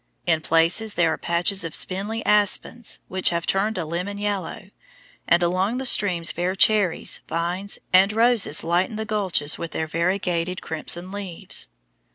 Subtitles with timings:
[0.25, 4.71] In places there are patches of spindly aspens, which have turned a lemon yellow,
[5.27, 10.59] and along the streams bear cherries, vines, and roses lighten the gulches with their variegated
[10.63, 11.67] crimson leaves.